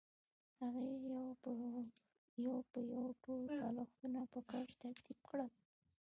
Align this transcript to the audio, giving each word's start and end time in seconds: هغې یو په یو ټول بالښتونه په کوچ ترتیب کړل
هغې 0.59 0.87
یو 2.45 2.55
په 2.71 2.77
یو 2.93 3.05
ټول 3.23 3.39
بالښتونه 3.59 4.21
په 4.31 4.39
کوچ 4.49 4.69
ترتیب 4.81 5.17
کړل 5.27 5.49